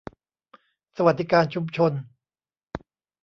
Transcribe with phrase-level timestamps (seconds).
[0.95, 1.91] สวัสดิการชุมชน